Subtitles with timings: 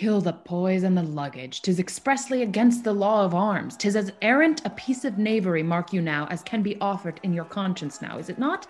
[0.00, 1.60] Kill the poise and the luggage.
[1.60, 3.76] Tis expressly against the law of arms.
[3.76, 7.34] Tis as errant a piece of knavery, mark you now, as can be offered in
[7.34, 8.66] your conscience now, is it not?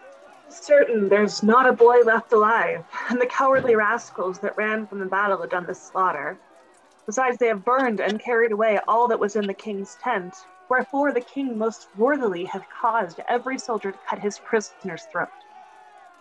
[0.49, 5.07] Certain there's not a boy left alive, and the cowardly rascals that ran from the
[5.07, 6.37] battle have done the slaughter.
[7.07, 10.35] Besides, they have burned and carried away all that was in the king's tent,
[10.69, 15.29] wherefore the king most worthily hath caused every soldier to cut his prisoner's throat.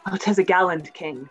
[0.05, 1.27] Oh, tis a gallant king.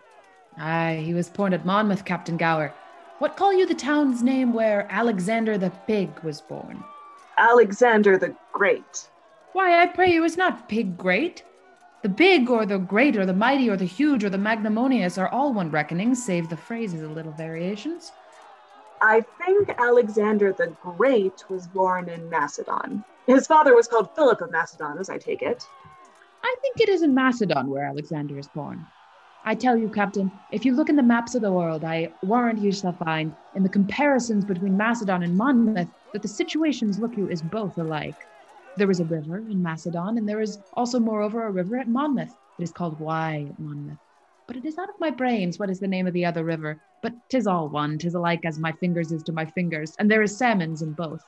[0.57, 2.73] Aye, he was born at Monmouth, Captain Gower.
[3.19, 6.81] What call you the town's name where Alexander the Pig was born?
[7.37, 9.09] Alexander the Great.
[9.51, 11.43] Why, I pray you, is not Pig great?
[12.01, 15.27] The big or the great or the mighty or the huge or the magnanimous are
[15.27, 18.13] all one reckoning, save the phrases a little variations.
[19.01, 23.03] I think Alexander the Great was born in Macedon.
[23.27, 25.67] His father was called Philip of Macedon, as I take it.
[26.41, 28.85] I think it is in Macedon where Alexander is born.
[29.45, 32.59] I tell you, Captain, if you look in the maps of the world, I warrant
[32.59, 37.29] you shall find, in the comparisons between Macedon and Monmouth, that the situations look you
[37.29, 38.15] is both alike.
[38.77, 42.35] There is a river in Macedon, and there is also, moreover, a river at Monmouth.
[42.57, 43.97] It is called Wye at Monmouth.
[44.47, 46.79] But it is out of my brains what is the name of the other river.
[47.01, 50.21] But tis all one, tis alike as my fingers is to my fingers, and there
[50.21, 51.21] is salmons in both.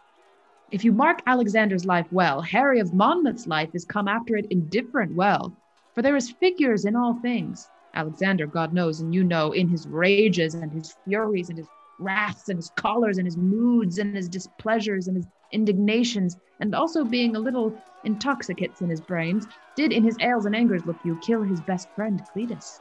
[0.72, 5.16] If you mark Alexander's life well, Harry of Monmouth's life is come after it indifferent
[5.16, 5.56] well,
[5.96, 7.68] for there is figures in all things.
[7.94, 11.68] Alexander, God knows, and you know, in his rages and his furies and his
[12.00, 17.04] wraths and his chollers and his moods and his displeasures and his indignations, and also
[17.04, 21.20] being a little intoxicates in his brains, did in his ales and angers, look you,
[21.26, 22.80] kill his best friend Cleitus.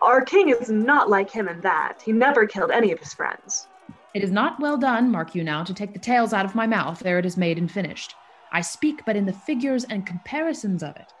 [0.00, 2.00] Our king is not like him in that.
[2.04, 3.66] He never killed any of his friends.
[4.14, 6.66] It is not well done, mark you now, to take the tales out of my
[6.66, 8.14] mouth ere it is made and finished.
[8.52, 11.12] I speak but in the figures and comparisons of it.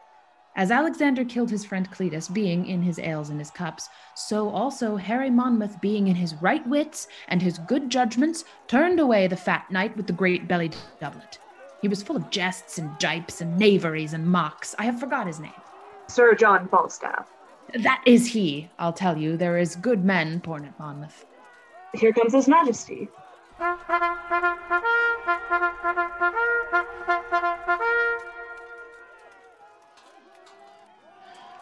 [0.56, 4.96] As Alexander killed his friend Cleitus, being in his ales and his cups, so also
[4.96, 9.70] Harry Monmouth, being in his right wits and his good judgments, turned away the fat
[9.70, 11.38] knight with the great bellied doublet.
[11.82, 14.74] He was full of jests and jipes and knaveries and mocks.
[14.78, 15.52] I have forgot his name.
[16.08, 17.28] Sir John Falstaff.
[17.74, 18.70] That is he.
[18.78, 21.26] I'll tell you, there is good men born at Monmouth.
[21.92, 23.10] Here comes His Majesty.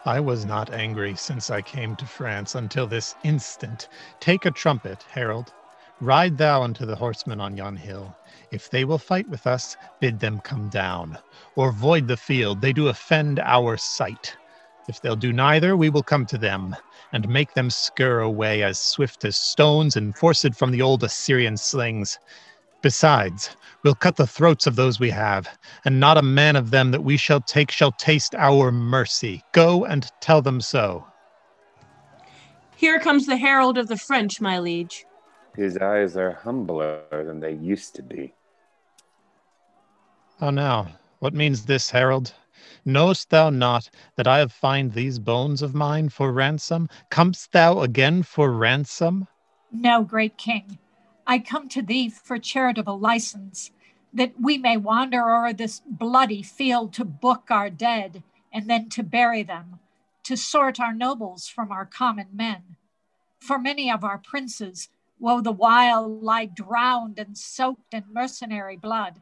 [0.07, 3.89] I was not angry since I came to France until this instant.
[4.19, 5.51] Take a trumpet, herald.
[5.99, 8.15] Ride thou unto the horsemen on yon hill.
[8.51, 11.17] If they will fight with us, bid them come down,
[11.55, 12.61] or void the field.
[12.61, 14.37] They do offend our sight.
[14.87, 16.75] If they'll do neither, we will come to them,
[17.11, 21.57] and make them scur away as swift as stones and forced from the old Assyrian
[21.57, 22.19] slings.
[22.85, 25.49] Besides, we'll cut the throats of those we have,
[25.85, 29.41] and not a man of them that we shall take shall taste our mercy.
[29.53, 31.03] Go and tell them so.
[32.75, 35.07] Here comes the herald of the French, my liege.
[35.55, 38.35] His eyes are humbler than they used to be.
[40.39, 40.89] How now?
[41.17, 42.35] What means this, herald?
[42.85, 46.89] Knowest thou not that I have fined these bones of mine for ransom?
[47.09, 49.27] Comest thou again for ransom?
[49.71, 50.77] No, great king.
[51.27, 53.71] I come to thee for charitable license,
[54.13, 59.03] that we may wander o'er this bloody field to book our dead, and then to
[59.03, 59.79] bury them,
[60.23, 62.77] to sort our nobles from our common men.
[63.39, 69.21] For many of our princes, woe the while, lie drowned and soaked in mercenary blood.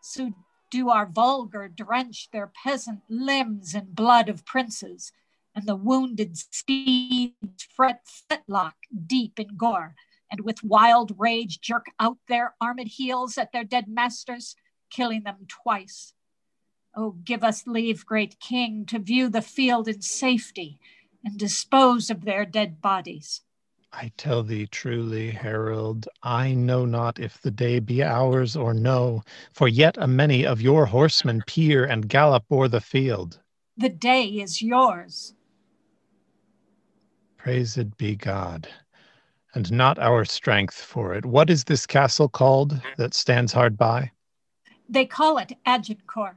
[0.00, 0.32] So
[0.70, 5.12] do our vulgar drench their peasant limbs in blood of princes,
[5.54, 8.74] and the wounded steeds fret fetlock
[9.06, 9.96] deep in gore
[10.30, 14.54] and with wild rage jerk out their armed heels at their dead masters,
[14.90, 16.14] killing them twice.
[16.96, 20.78] Oh, give us leave, great king, to view the field in safety
[21.24, 23.42] and dispose of their dead bodies.
[23.92, 29.22] I tell thee truly, herald, I know not if the day be ours or no,
[29.52, 33.40] for yet a many of your horsemen peer and gallop o'er the field.
[33.76, 35.34] The day is yours.
[37.36, 38.68] Praised be God
[39.54, 41.24] and not our strength for it.
[41.24, 44.10] What is this castle called that stands hard by?
[44.88, 46.36] They call it Agincourt.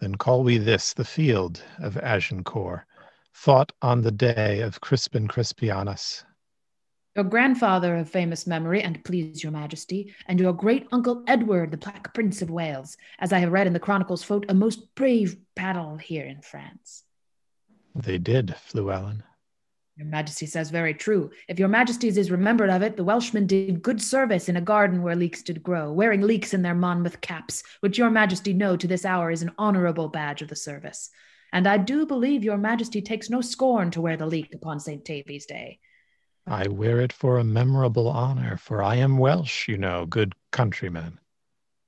[0.00, 2.84] Then call we this the field of Agincourt,
[3.32, 6.24] fought on the day of Crispin Crispianus.
[7.16, 11.76] Your grandfather of famous memory, and please your majesty, and your great uncle Edward, the
[11.76, 15.36] Black Prince of Wales, as I have read in the chronicles, fought a most brave
[15.54, 17.02] battle here in France.
[17.94, 19.24] They did, Fluellen.
[20.00, 21.30] Your Majesty says very true.
[21.46, 25.02] If your Majesty's is remembered of it, the Welshmen did good service in a garden
[25.02, 28.88] where leeks did grow, wearing leeks in their Monmouth caps, which your Majesty know to
[28.88, 31.10] this hour is an honourable badge of the service.
[31.52, 35.04] And I do believe your Majesty takes no scorn to wear the leek upon St.
[35.04, 35.80] Tavy's Day.
[36.46, 41.18] I wear it for a memorable honor, for I am Welsh, you know, good countryman.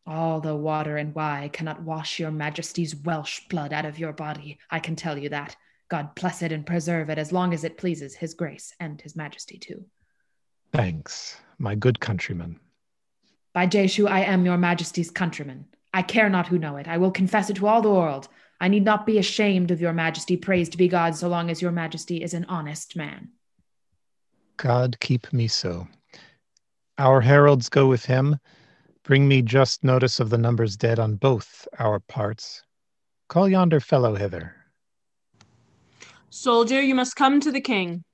[0.07, 4.59] All the water and Wye cannot wash your majesty's Welsh blood out of your body,
[4.71, 5.57] I can tell you that.
[5.93, 9.15] God bless it and preserve it as long as it pleases his grace and his
[9.15, 9.85] majesty too.
[10.73, 12.59] Thanks, my good countryman.
[13.53, 15.67] By Jeshu, I am your majesty's countryman.
[15.93, 16.89] I care not who know it.
[16.89, 18.29] I will confess it to all the world.
[18.59, 20.35] I need not be ashamed of your majesty.
[20.35, 23.33] Praised to be God, so long as your majesty is an honest man.
[24.57, 25.89] God keep me so.
[26.97, 28.39] Our heralds go with him.
[29.03, 32.63] Bring me just notice of the numbers dead on both our parts.
[33.29, 34.57] Call yonder fellow hither.
[36.35, 38.05] Soldier, you must come to the king.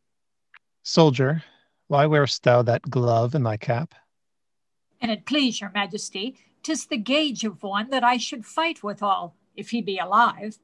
[0.82, 1.44] Soldier,
[1.86, 3.94] why wearest thou that glove in thy cap?
[5.00, 9.36] And it please your majesty, tis the gage of one that I should fight withal,
[9.54, 10.58] if he be alive.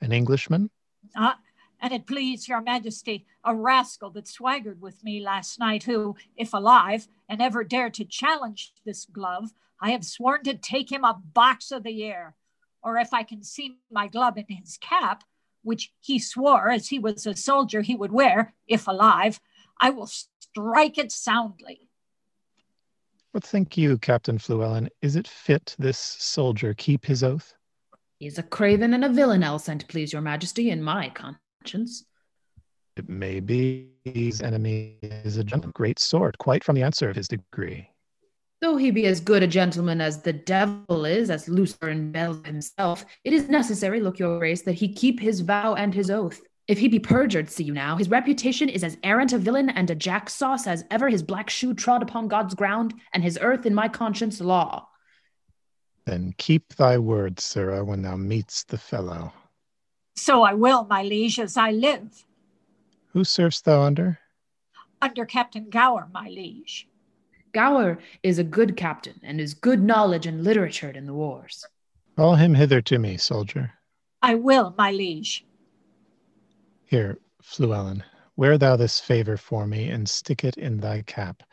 [0.00, 0.68] An Englishman?
[1.14, 1.38] Ah,
[1.80, 6.52] and it please your majesty, a rascal that swaggered with me last night, who, if
[6.52, 11.22] alive, and ever dare to challenge this glove, I have sworn to take him a
[11.32, 12.34] box of the ear.
[12.82, 15.22] Or if I can see my glove in his cap,
[15.64, 19.40] which he swore as he was a soldier he would wear, if alive,
[19.80, 21.88] I will strike it soundly.
[23.32, 24.88] What think you, Captain Fluellen?
[25.02, 27.54] Is it fit this soldier keep his oath?
[28.18, 32.04] He is a craven and a villain, else, and please your majesty, in my conscience.
[32.96, 37.16] It may be his enemy is a gentleman, great sword, quite from the answer of
[37.16, 37.90] his degree.
[38.64, 42.32] Though he be as good a gentleman as the devil is, as Lucifer and Bel
[42.46, 46.40] himself, it is necessary, look your grace, that he keep his vow and his oath.
[46.66, 49.90] If he be perjured, see you now, his reputation is as arrant a villain and
[49.90, 53.66] a jack sauce as ever his black shoe trod upon God's ground, and his earth
[53.66, 54.88] in my conscience law.
[56.06, 59.34] Then keep thy word, sirrah, when thou meetst the fellow.
[60.16, 62.24] So I will, my liege, as I live.
[63.12, 64.20] Who servest thou under?
[65.02, 66.88] Under Captain Gower, my liege.
[67.54, 71.64] Gower is a good captain, and is good knowledge and literature in the wars.
[72.16, 73.72] Call him hither to me, soldier.
[74.20, 75.46] I will, my liege.
[76.84, 78.02] Here, Fluellen,
[78.34, 81.44] wear thou this favor for me, and stick it in thy cap.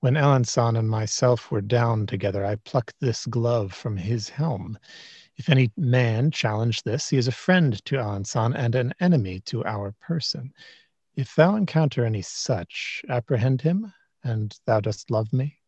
[0.00, 4.78] When Alanson and myself were down together, I plucked this glove from his helm.
[5.36, 9.64] If any man challenge this, he is a friend to Alanson and an enemy to
[9.66, 10.54] our person.
[11.14, 13.92] If thou encounter any such, apprehend him,
[14.24, 15.58] and thou dost love me.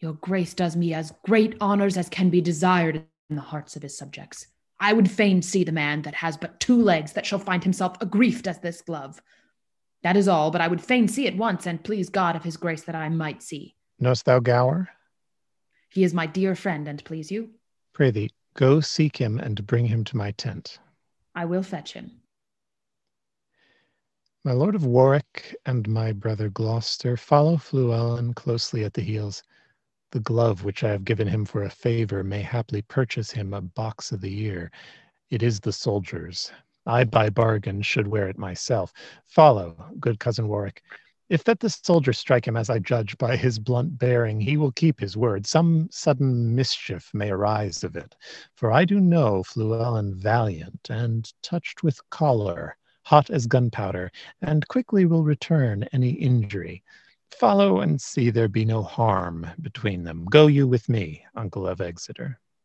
[0.00, 3.82] Your grace does me as great honors as can be desired in the hearts of
[3.82, 4.48] his subjects.
[4.80, 7.96] I would fain see the man that has but two legs that shall find himself
[8.00, 9.22] aggrieved as this glove.
[10.02, 12.56] That is all, but I would fain see it once, and please God of his
[12.56, 13.76] grace that I might see.
[14.00, 14.88] Knowest thou Gower?
[15.88, 17.50] He is my dear friend, and please you.
[17.92, 20.80] Pray thee, go seek him and bring him to my tent.
[21.34, 22.21] I will fetch him.
[24.44, 29.44] My lord of Warwick and my brother Gloucester follow Fluellen closely at the heels.
[30.10, 33.60] The glove which I have given him for a favor may haply purchase him a
[33.60, 34.72] box of the year.
[35.30, 36.50] It is the soldier's.
[36.84, 38.92] I by bargain should wear it myself.
[39.28, 40.82] Follow, good cousin Warwick.
[41.28, 44.72] If that the soldier strike him as I judge by his blunt bearing, he will
[44.72, 45.46] keep his word.
[45.46, 48.16] Some sudden mischief may arise of it.
[48.56, 55.04] For I do know Fluellen valiant and touched with choler, hot as gunpowder, and quickly
[55.06, 56.82] will return any injury.
[57.32, 60.24] Follow and see there be no harm between them.
[60.26, 62.38] Go you with me, uncle of Exeter.